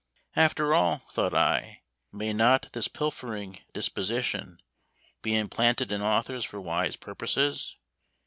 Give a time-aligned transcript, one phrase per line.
[0.35, 4.59] After all, thought I, may not this pilfering disposition
[5.21, 7.77] be implanted in authors for wise purposes?